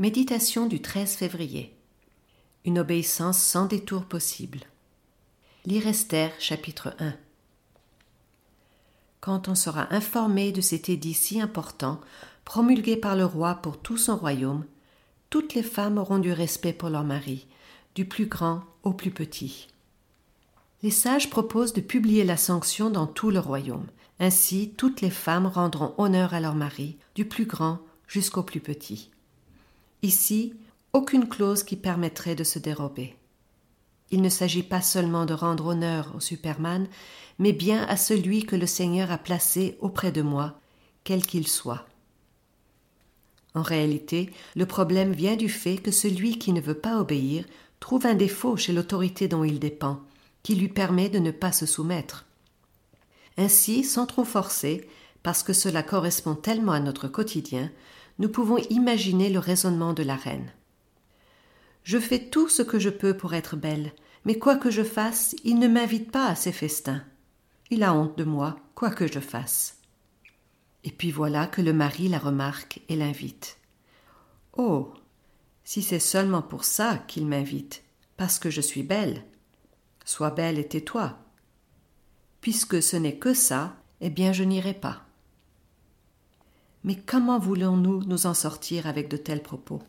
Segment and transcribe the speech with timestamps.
[0.00, 1.76] Méditation du 13 février.
[2.64, 4.60] Une obéissance sans détour possible.
[5.66, 7.12] Lire Esther, chapitre 1.
[9.20, 12.00] Quand on sera informé de cet édit si important,
[12.46, 14.64] promulgué par le roi pour tout son royaume,
[15.28, 17.46] toutes les femmes auront du respect pour leur mari,
[17.94, 19.68] du plus grand au plus petit.
[20.82, 23.86] Les sages proposent de publier la sanction dans tout le royaume.
[24.18, 29.10] Ainsi, toutes les femmes rendront honneur à leur mari, du plus grand jusqu'au plus petit.
[30.02, 30.54] Ici,
[30.92, 33.16] aucune clause qui permettrait de se dérober.
[34.10, 36.88] Il ne s'agit pas seulement de rendre honneur au Superman,
[37.38, 40.58] mais bien à celui que le Seigneur a placé auprès de moi,
[41.04, 41.86] quel qu'il soit.
[43.54, 47.44] En réalité, le problème vient du fait que celui qui ne veut pas obéir
[47.78, 50.00] trouve un défaut chez l'autorité dont il dépend,
[50.42, 52.26] qui lui permet de ne pas se soumettre.
[53.36, 54.88] Ainsi, sans trop forcer,
[55.22, 57.70] parce que cela correspond tellement à notre quotidien,
[58.20, 60.52] nous pouvons imaginer le raisonnement de la reine.
[61.84, 63.92] Je fais tout ce que je peux pour être belle,
[64.26, 67.02] mais quoi que je fasse, il ne m'invite pas à ses festins.
[67.70, 69.78] Il a honte de moi, quoi que je fasse.
[70.84, 73.58] Et puis voilà que le mari la remarque et l'invite.
[74.56, 74.92] Oh.
[75.64, 77.84] Si c'est seulement pour ça qu'il m'invite,
[78.18, 79.24] parce que je suis belle.
[80.04, 81.16] Sois belle et tais-toi.
[82.42, 85.06] Puisque ce n'est que ça, eh bien je n'irai pas.
[86.84, 89.80] Mais comment voulons-nous nous en sortir avec de tels propos?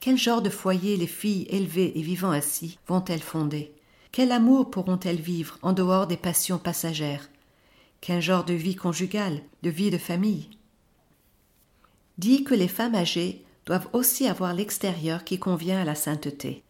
[0.00, 3.74] Quel genre de foyer les filles élevées et vivant ainsi vont-elles fonder?
[4.12, 7.28] Quel amour pourront-elles vivre en dehors des passions passagères?
[8.00, 10.48] Quel genre de vie conjugale, de vie de famille?
[12.18, 16.62] Dit que les femmes âgées doivent aussi avoir l'extérieur qui convient à la sainteté,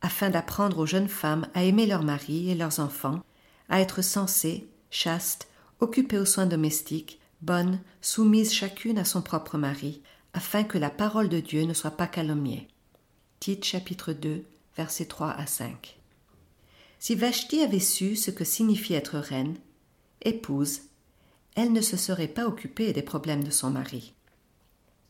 [0.00, 3.20] afin d'apprendre aux jeunes femmes à aimer leurs maris et leurs enfants,
[3.68, 5.48] à être sensées, chastes,
[5.80, 10.00] occupées aux soins domestiques, bonne, soumise chacune à son propre mari,
[10.32, 12.68] afin que la parole de Dieu ne soit pas calomniée.
[13.40, 14.44] Tite chapitre 2,
[14.76, 15.98] versets 3 à 5.
[17.00, 19.56] Si Vashti avait su ce que signifie être reine,
[20.22, 20.82] épouse,
[21.56, 24.14] elle ne se serait pas occupée des problèmes de son mari.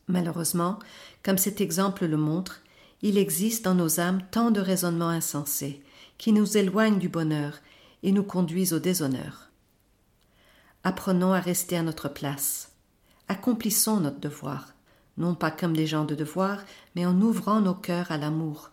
[0.07, 0.79] Malheureusement,
[1.21, 2.61] comme cet exemple le montre,
[3.01, 5.81] il existe dans nos âmes tant de raisonnements insensés
[6.17, 7.59] qui nous éloignent du bonheur
[8.01, 9.51] et nous conduisent au déshonneur.
[10.85, 12.73] Apprenons à rester à notre place.
[13.29, 14.73] Accomplissons notre devoir,
[15.15, 16.59] non pas comme des gens de devoir,
[16.93, 18.71] mais en ouvrant nos cœurs à l'amour.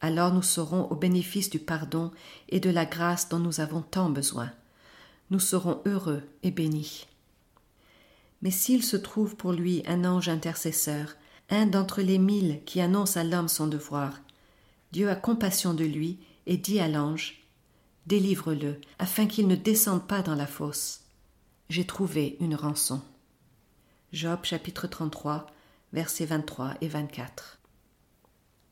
[0.00, 2.10] Alors nous serons au bénéfice du pardon
[2.48, 4.50] et de la grâce dont nous avons tant besoin.
[5.30, 7.06] Nous serons heureux et bénis.
[8.42, 11.14] Mais s'il se trouve pour lui un ange intercesseur,
[11.48, 14.20] un d'entre les mille qui annonce à l'homme son devoir,
[14.90, 17.44] Dieu a compassion de lui et dit à l'ange
[18.06, 21.05] Délivre-le, afin qu'il ne descende pas dans la fosse
[21.68, 23.02] j'ai trouvé une rançon.
[24.12, 25.46] Job chapitre 33,
[25.92, 27.58] versets 23 et 24.